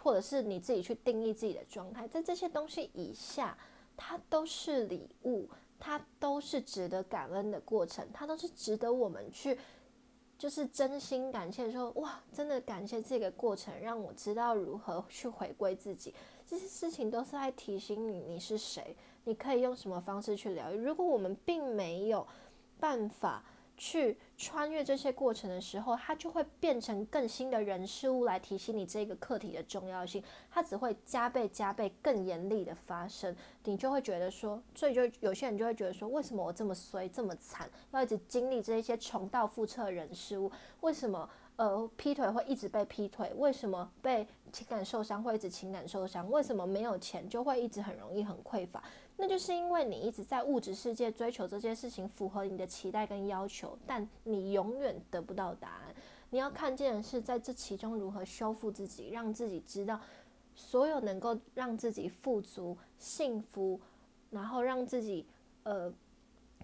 [0.03, 3.57] 或者是你自己去定义自己的状态，在这些东西以下。
[4.03, 5.47] 它都是礼物，
[5.79, 9.59] 它都是值得感恩的过程，它都是值得我们去，
[10.41, 16.15] 就是真心感谢，说哇，真的感谢这个过程，让我知道如何去回归自己。
[16.47, 20.79] 这些事情都是在提醒你，你是谁，你可以用什么方式去疗愈。
[20.79, 22.27] 如果我们并没有
[22.79, 23.45] 办法。
[23.81, 30.23] 去穿越这些过程的时候，它就会变成更新的人事物来提醒你这个课题的重要性。
[30.51, 40.53] 它只会加倍、加倍、更严厉的发生，你就会觉得说，所以就有些人就会觉得说，为什么我这么衰、这么惨，要一直经历这一些重蹈覆辙的人事物？
[40.83, 41.27] 为什么
[41.61, 43.31] 呃劈腿会一直被劈腿？
[43.37, 46.31] 为什么被情感受伤会一直情感受伤？
[46.31, 48.83] 为什么没有钱就会一直很容易很匮乏？
[49.19, 55.95] 那就是因为你一直在物质世界追求这件事情，符合你的期待跟要求，但你永远得不到答案。
[56.31, 60.01] 你要看见的是，在这其中如何修复自己，让自己知道，
[60.55, 63.79] 所有能够让自己富足、幸福，
[64.31, 65.27] 然后让自己
[65.65, 65.93] 呃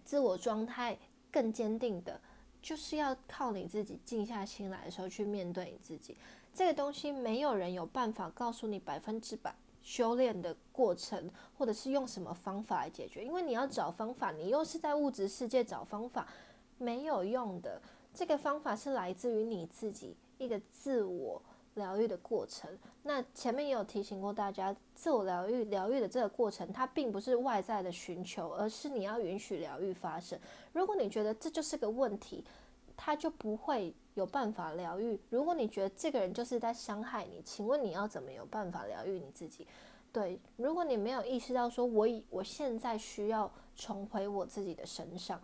[0.02, 0.96] 自我状态
[1.30, 2.18] 更坚定的，
[2.66, 6.16] 就是要靠你自己静下心来的时候去面对你自己。
[6.52, 9.54] 这个东西没有人有办法告诉你百分之百。
[9.84, 13.24] 修炼的过程，或者是用什么方法来解决？
[13.24, 16.26] 因为你要找方法，你又是在物质世界找方法，
[16.76, 17.80] 没有用的。
[18.12, 21.40] 这个方法是来自于你自己一个自我
[21.76, 22.68] 疗愈的过程。
[23.04, 30.36] 那前面也有提醒过大家，自我疗愈疗愈的这个过程，它并不是外在的寻求，而是你要允许疗愈发生。
[30.72, 32.44] 如果你觉得这就是个问题，
[32.96, 35.20] 他就不会有办法疗愈。
[35.30, 39.66] 如果你觉得这个人就是在伤害你，请问你要怎么有办法疗愈你自己？
[40.12, 45.40] 对，如果你没有意识到说，我以我现在需要重回我自己的身上，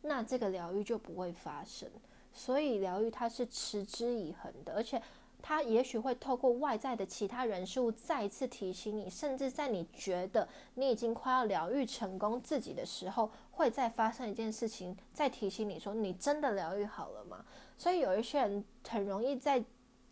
[0.00, 1.90] 那这个疗愈就不会发生。
[2.32, 5.02] 所以疗愈它是持之以恒的，而且。
[5.46, 17.44] 他也许会透过外在的其他人事物再一次提醒你，甚至在你觉得你已经快要疗愈成功自己的时候，会再发生一件事情，再提醒你说你真的疗愈好了吗？
[17.76, 19.62] 所以有一些人很容易在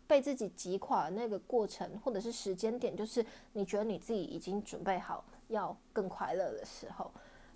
[0.05, 7.09] 被自己击垮的那个过程，或者是时间点，就是你觉得你自己已经准备好要更快乐的时候。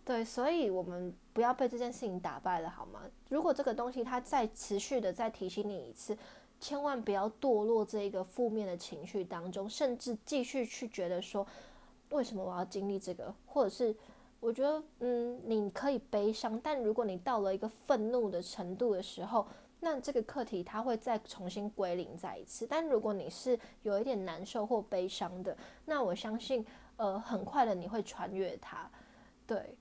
[0.04, 3.02] 对，所以我们不要被这件事情打败了，好吗？
[3.30, 6.18] 如果这个东西它再持续的再提醒你一次。
[6.60, 11.46] 千万不要堕落这一个负面的情绪当中，甚至继续去觉得说，
[12.10, 13.34] 为什么我要经历这个？
[13.46, 13.96] 或者是
[14.40, 19.48] 我觉得，嗯，你可以悲伤，但如果你到了一个愤怒的程度的时候，
[19.80, 22.66] 那这个课题它会再重新归零再一次。
[22.68, 26.66] 但如果你是有一点难受或悲伤的，那我相信，
[26.96, 28.90] 呃，很快的你会穿越它，
[29.46, 29.78] 对。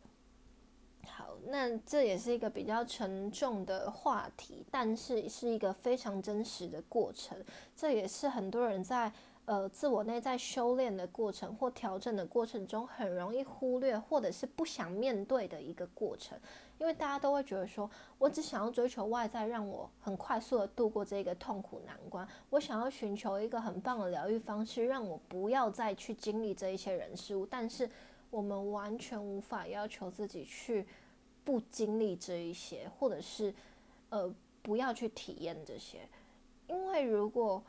[1.46, 7.36] 那这也是一个比较沉重的话题，但是是一个非常真实的过程。
[7.74, 9.12] 这也是很多人在
[9.44, 16.38] 呃自我内在修炼的过程或调整的过程中很容易忽略，或者是不想面对的一个过程。
[16.78, 22.28] 因为大家都会觉得说，我只想要追求外在，让我很快速的度过这个痛苦难关。
[22.50, 27.46] 我想要寻求一个很棒的疗愈方式，让我不要再去经历这一些人事物。
[27.46, 27.88] 但是
[28.28, 30.86] 我们完全无法要求自己去
[31.46, 33.54] 不经历这一些，或者是
[34.08, 36.00] 呃不要去体验这些，
[36.66, 37.62] 因为如果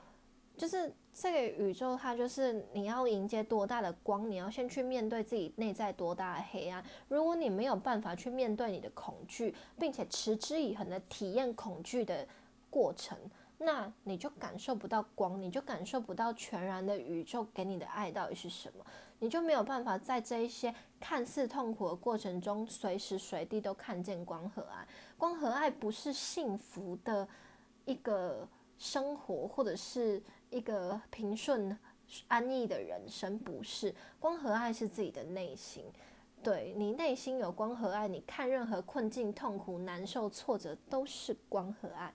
[0.58, 6.84] 就是这个宇宙，它就是你要迎接多大的光，你要先去面对自己内在多大的黑暗。
[7.08, 12.28] 如果你没有办法去面对你的恐惧，并且持之以恒的体验恐惧的
[12.72, 13.16] 过程。
[13.60, 18.86] 那你就感受不到光，你就感受不到全然的宇宙给你的爱到底是什么，
[19.20, 24.88] 你就没有办法在这一些看似痛苦的过程中，随时随地都看见光和爱。
[25.18, 27.28] 光和爱不是幸福的
[27.86, 30.22] 一个生活，或者是
[30.52, 31.76] 一个平顺
[32.28, 33.94] 安逸的人生，不是。
[34.20, 35.84] 光和爱是自己的内心。
[36.44, 42.14] 对你内心有光和爱，你看任何困境、痛苦、难受、挫折都是光和爱。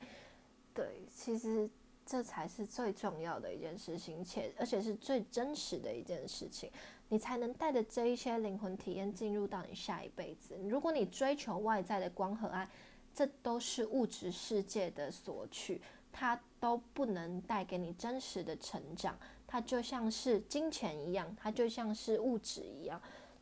[0.74, 1.68] 对，其实
[2.04, 6.70] 这才是最重要的一件事情，且而且是最真实的一件事情，
[7.08, 10.58] 你才能带着这一些灵魂体验进入到你下一辈子。
[10.68, 12.68] 如果你追求外在的光和爱，
[13.14, 19.18] 这都是物质世界的索取，它都不能带给你真实的成长。
[19.46, 23.00] 它就像是金钱一样，它就像是物质一样，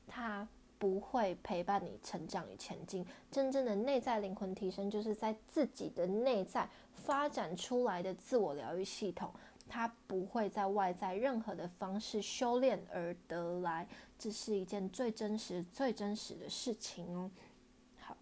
[0.08, 0.46] 它
[0.80, 3.06] 不会陪伴你成长与前进。
[3.30, 9.32] 真正的内在灵魂提升，就是在自己的内在发展出来的自我疗愈系统，
[9.68, 13.86] 它不会在外在任何的方式修炼而得来。
[14.18, 17.30] 这是一件最真实、最真实的事情哦。
[18.00, 18.16] 好，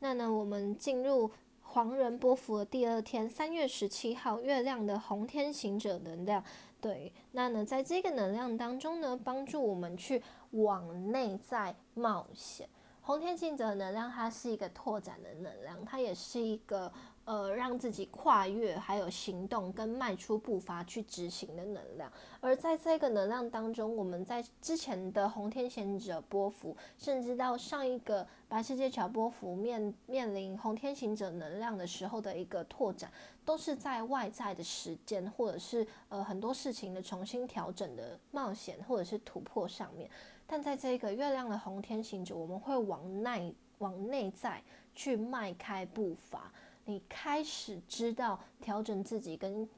[0.00, 1.30] 那呢，我们进入。
[1.72, 6.42] 黄人波幅的第二天，三月十七号，月亮的红天行者能量，
[6.80, 10.22] 对，那呢，在这个能量当中呢，帮助我们去
[10.52, 12.68] 往内在冒险。
[13.02, 16.92] 红天镜的能量，它是一个拓展的能量，它也是一个。
[17.24, 22.10] 呃，让自己跨越，还有行动跟迈出步伐去执行的能量。
[22.40, 33.12] 而在这个能量当中，我们在之前的红天行者波幅，甚至到上一个白世界桥波幅面面临红天行者能量的时候的一个拓展，
[33.44, 40.10] 都是在外在的时间，或者是呃很多事情的重新调整的冒险，或者是突破上面。
[40.48, 44.60] 但在这个月亮的红天行者，我们会往内往内在
[44.94, 46.50] 去迈开步伐。
[46.90, 49.68] 你开始知道调整自己跟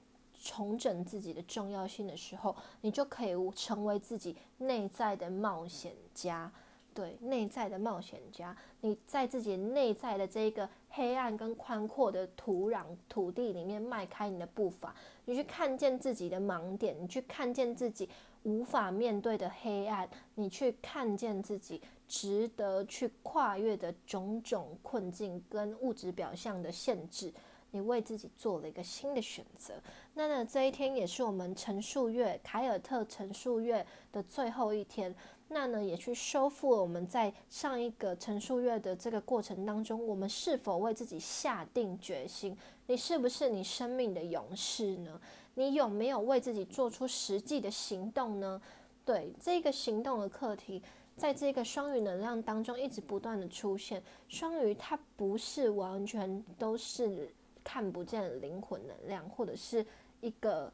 [0.42, 6.50] 重整自己的重要性的时候，你就可以成为自己内在的冒险家。
[6.94, 14.94] 对，内在的冒险家，你在自己内在的这个黑暗跟宽阔的土壤土地里面迈开你的步伐，
[15.26, 18.08] 你去看见自己的盲点，你去看见自己
[18.42, 21.80] 无法面对的黑暗，你去看见自己。
[22.12, 27.32] 值得去跨越的种种困境跟物质表象的限制，
[27.70, 29.72] 你为自己做了一个新的选择。
[30.12, 35.14] 那呢，这一天也是我们陈述月凯尔特陈述月的最后一天。
[35.48, 42.54] 那呢，也去修复了我们在上一个陈述月的这个过程当中，我们是否为自己下定决心？
[42.88, 45.18] 你是不是你生命的勇士呢？
[45.54, 48.60] 你有没有为自己做出实际的行动呢？
[49.02, 50.82] 对这个行动的课题。
[51.22, 54.02] 在这个双鱼能量当中，一直不断的出现。
[54.26, 59.86] 双鱼它不是完全都是看不见灵魂能量，或者是
[60.20, 60.72] 一个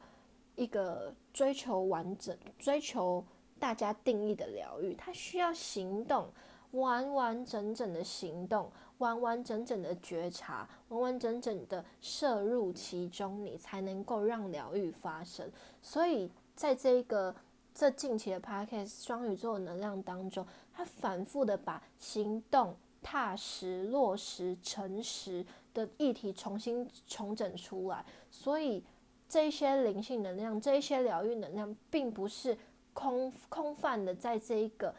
[0.56, 3.22] 一个追求完整、追求
[3.58, 4.94] 大家定义的疗愈。
[4.94, 6.26] 它需要行动，
[6.70, 15.52] 完完整整的行动，完完整整的觉察，完完整整的摄入其中，你才能够让疗愈发生。
[15.82, 17.36] 所以在这个。
[17.74, 28.04] 这近期的 podcast 双鱼座能量当中，他反复的把行动、踏实、落实、诚实的议题重新重整出来。
[28.30, 28.82] 所以
[29.28, 32.58] 这些灵性能量、这些疗愈能量，并不是
[32.92, 34.94] 空空泛的在这一个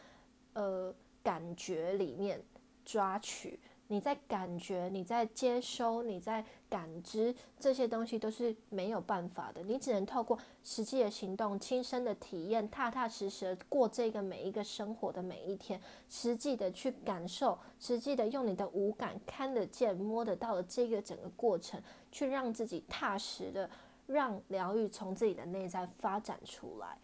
[0.53, 2.41] 呃感觉里面
[2.85, 3.59] 抓取。
[3.87, 9.63] 你在感觉，你在接收，你在感知这些东西都是没有办法的。
[9.63, 23.69] 你只能透过实际的行动、亲身的体验、踏踏实实的过这个每一个生活的每一天，实际的去感受，实际的用你的五感看得见、摸得到的这个整个过程，去让自己踏实的
[24.05, 26.97] 让疗愈从自己的内在发展出来。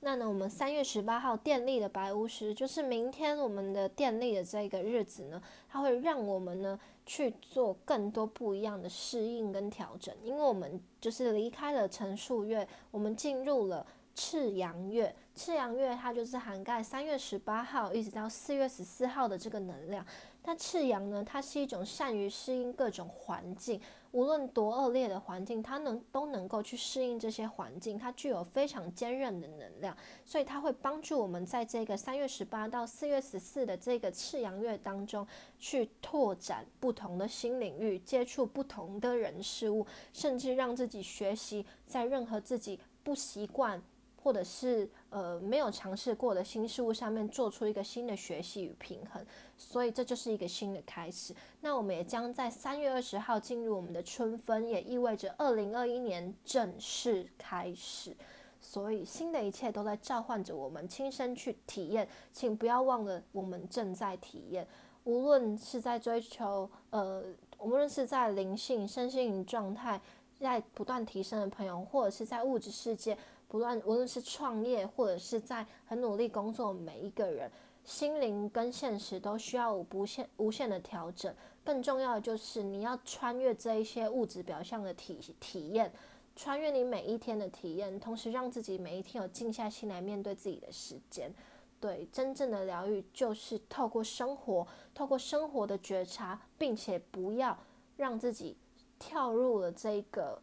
[0.00, 13.84] 那呢，我们三月十八号电力的白巫师，就是明天我们的电力的这个日子呢，它会让我们呢去做更多不一样的适应跟调整，因为我们就是离开了陈述月，我们进入了
[14.14, 20.06] 赤阳月，赤阳月它就是涵盖三月十八号一直到四月十四号的这个能量。
[20.46, 23.80] 那赤阳呢，它是一种善于适应各种环境。
[24.12, 29.94] 无论多恶劣的环境，它能都能够去适应这些环境，它具有非常坚韧的能量，
[30.24, 35.26] 所以它会帮助我们在这个三月十八到四月十四的这个赤阳月当中，
[35.58, 43.82] 去拓展不同的新领域，接触不同的人事物，甚至让自己学习在任何自己不习惯。
[44.26, 49.24] 或者是呃没有尝试过的新事物上面做出一个新的学习与平衡，
[49.56, 51.32] 所以这就是一个新的开始。
[51.60, 58.16] 那我们也将在三月二十号进入我们的春分，也意味着二零二一年正式开始。
[58.60, 64.66] 所以新的一切都在召唤着我们亲身去体验，请不要忘了我们正在体验。
[65.04, 67.22] 无论是在追求呃，
[67.60, 70.00] 无论是在灵性、身心灵状态
[70.40, 73.16] 在不断提升的朋友，或者是在物质世界。
[73.56, 77.50] 不论无论是创业或者是在很努力工作，每一个人
[77.86, 81.34] 心灵跟现实都需要无限无限的调整。
[81.64, 85.90] 更重要的就是你要穿越这一些物质表象的体体验，
[86.36, 91.32] 穿越你每一天的体验，同时让自己每一天有静下心来面对自己的时间。
[91.80, 97.56] 对，真正的疗愈就是透过生活，透过生活的觉察，并且不要
[97.96, 98.54] 让自己
[98.98, 100.42] 跳入了这个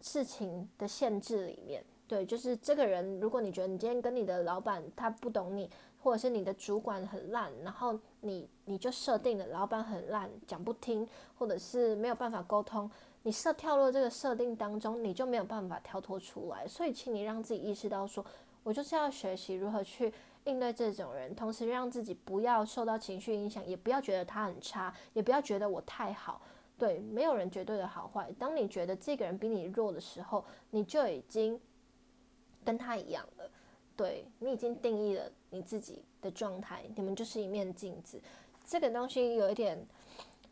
[0.00, 1.84] 事情的限制里面。
[2.10, 5.70] 对，就是这个人，如果你觉得你今天跟你的老板他不懂你，
[6.02, 11.08] 或者是你的主管很烂，然后你你就设定了老板很烂，讲不听，
[11.38, 12.90] 或者是没有办法沟通，
[13.22, 16.66] 你设跳入这个设定当中，你就没有办法跳脱出来。
[16.66, 18.26] 所以，请你让自己意识到，说
[18.64, 20.12] 我就是要学习如何去
[20.46, 26.42] 应对这种人，同时让自己不要受到情绪影响，也不要觉得他很差，也不要觉得我太好。
[26.76, 28.32] 对，没有人绝对的好坏。
[28.36, 31.60] 当你觉得这个人比你弱的时候，你就已经。
[32.64, 33.50] 跟他一样的，
[33.96, 38.20] 对你已经定义了你自己的状态，你们就是一面镜子。
[38.66, 39.84] 这个东西有一点，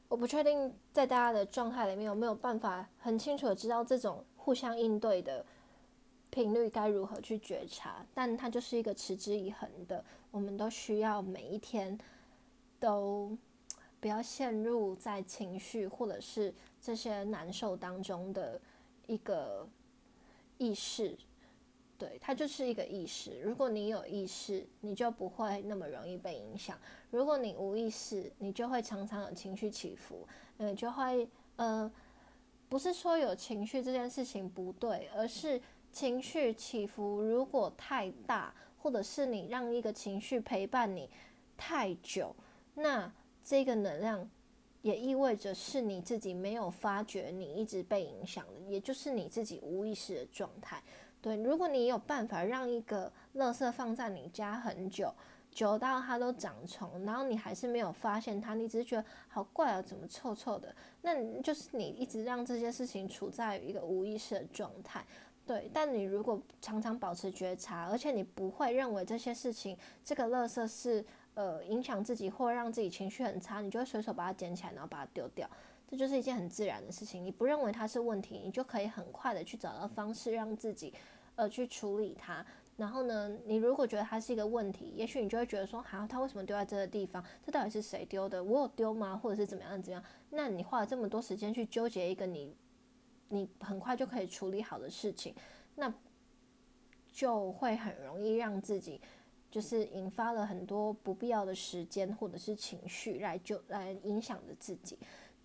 [0.08, 5.44] 我不确定在大家的状态里面有没有办法很清楚的知道这种互相应对的
[6.30, 11.96] 频率该如何去觉察，但它就是一个持之以恒的，我们都需要每一天
[12.80, 13.36] 都
[14.00, 18.60] 不要陷入在情绪或者是这些难受当中的
[19.06, 19.68] 一个
[20.56, 21.16] 意识。
[21.98, 23.40] 对，它就是一个意识。
[23.40, 26.76] 如果你有意识，你就不会那么容易被影响；
[27.10, 30.24] 如果你无意识，你就会常常有情绪起伏。
[30.58, 31.90] 嗯，就会呃，
[32.68, 41.10] 不是说有情绪这件事情不对，而是情绪起伏如果太大，或者是你让一个情绪陪伴你
[41.56, 42.34] 太久，
[42.74, 44.30] 那这个能量
[44.82, 50.80] 也意味着是你自己没有发觉，你一直被影响的，也就是你自己无意识的状态。
[51.20, 55.12] 对，如果你有办法让一个垃圾放在你家很久，
[55.50, 60.74] 久到它都长虫，然后你还是没有发现它，你只是觉得好怪啊，怎么臭臭的？
[61.02, 65.04] 那就是你一直让这件事情处在一个无意识的状态。
[65.44, 71.04] 对，但你如果常常保持觉察，而且你不会认为这些事情，这个垃圾是
[71.34, 75.48] 呃影响自己或让自己情绪很差，你就会随手把它捡起来，然后把它丢掉。
[75.88, 80.92] 这就是一件很自然的事情，你不认为它是问题，你就可以很快的去找到方式让自己，
[81.34, 82.44] 呃，去处理它。
[82.76, 87.24] 然后呢，你如果觉得它是一个问题，也许你就会觉得说，好，它为什么丢在这个地方？
[87.42, 88.44] 这到底是谁丢的？
[88.44, 89.16] 我有丢吗？
[89.16, 90.04] 或者是怎么样怎么样？
[90.30, 92.54] 那你花了这么多时间去纠结一个你，
[93.30, 95.34] 你很快就可以处理好的事情，
[95.74, 95.92] 那
[97.10, 99.00] 就会很容易让自己，
[99.50, 104.96] 就是引发了很多不必要的时间或者是情绪来就来影响着自己。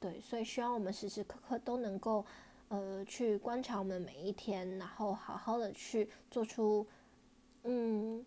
[0.03, 2.25] 对，所以希望我们时时刻刻都能够，
[2.67, 6.85] 呃，去观察我们每一天，然后好好的去做出，
[7.63, 8.25] 嗯，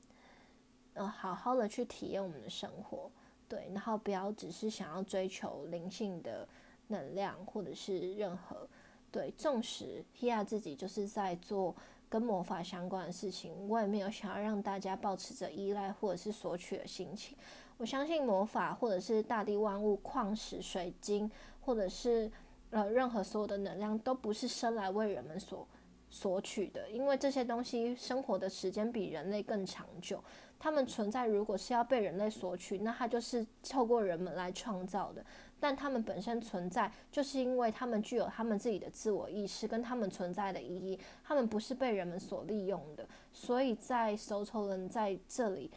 [0.94, 3.10] 呃，好好的去体验我们的生活。
[3.46, 6.48] 对，然后不要只是想要追求灵性的
[6.86, 8.66] 能量，或者是任何，
[9.12, 11.76] 对，纵使 Hia 自己就是在做
[12.08, 17.36] 跟魔法相关的事情，我也没有想要让大家保持着依赖或者是索取的心情。
[17.76, 21.30] 我相信魔法，或者是大地万物、矿石、水晶。
[21.66, 22.30] 或者是
[22.70, 25.66] 呃，任何所有的能量都不是生来为人们所
[26.08, 30.22] 索取的，因为这些东西生活的时间比人类更长久。
[30.58, 35.22] 它们存在，如果是要被人类索取，那它就是透过人们来创造的。
[35.60, 40.98] 但它们本身存在，就是因为它们具有他们自己的自我意识跟他们存在的意义。
[41.22, 45.70] 它们不是被人们所利用的，所以在 s o t o 人在这里。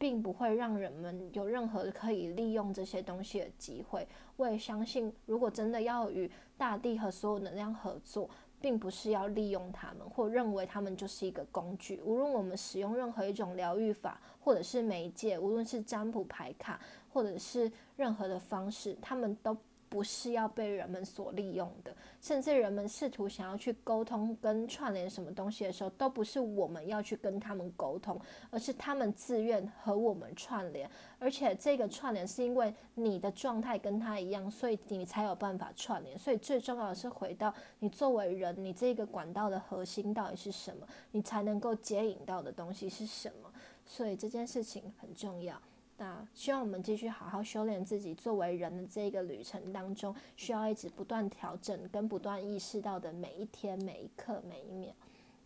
[0.00, 4.08] 并不会让人们有任何可以利用这些东西的机会。
[4.36, 8.30] 我也相信，如果真的要与大地和所有能量合作，
[8.62, 12.00] 并不是要利用他们，或认为他们就是一个工具。
[12.02, 16.80] 无论我们使用任何一种疗愈法，或者是媒介，无论是占卜牌卡，
[17.12, 19.54] 或者是任何的方式，他们都。
[19.90, 28.18] 不是要被人们所利用的，甚至人们试图想要去沟通跟串联什么东西的时候，都不是我们要去跟他们沟通，
[28.50, 30.88] 而是他们自愿和我们串联。
[31.18, 36.16] 而且这个串联是因为你的状态跟他一样，所以你才有办法串联。
[36.16, 43.52] 所以最重要的是回到你作为人，你这个管道的核心到底是什么，你才能够接引到的东西是什么。
[43.84, 45.60] 所以这件事情很重要。
[46.00, 54.94] 那希望我们继续好好修炼自己，作为人的这个旅程当中，需要一直不断调整跟不断意识到的每一天、每一刻、每一秒。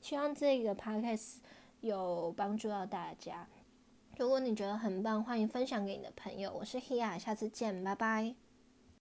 [0.01, 1.39] 希望这个 podcast
[1.81, 3.49] 有帮助到大家。
[4.17, 6.53] 如果你觉得很棒，欢迎分享给你的朋友。
[6.55, 8.44] 我是 Hia，下次见，拜拜。